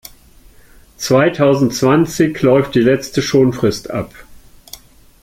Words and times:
Zweitausendzwanzig 0.97 2.41
läuft 2.41 2.73
die 2.73 2.79
letzte 2.79 3.21
Schonfrist 3.21 3.91
ab. 3.91 4.11